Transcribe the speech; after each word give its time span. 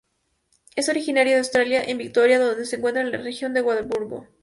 Es 0.75 0.89
originaria 0.89 1.33
de 1.33 1.37
Australia 1.37 1.83
en 1.83 1.99
Victoria, 1.99 2.39
donde 2.39 2.65
se 2.65 2.77
encuentra 2.77 3.03
en 3.03 3.11
la 3.11 3.19
región 3.19 3.53
de 3.53 3.61
Warburton. 3.61 4.27